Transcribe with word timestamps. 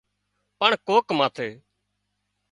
پڻ 0.59 0.71
ڪوڪ 0.87 1.05
ماٿي 1.19 1.49